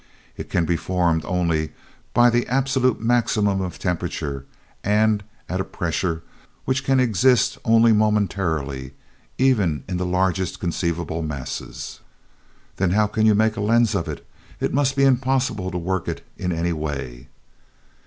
[0.35, 1.73] It can be formed only
[2.11, 4.47] by the absolute maximum of temperature
[4.83, 6.23] and at a pressure
[6.65, 8.95] which can exist only momentarily,
[9.37, 11.99] even in the largest conceivable masses."
[12.77, 14.25] "Then how can you make a lens of it?
[14.59, 17.27] It must be impossible to work it in any way."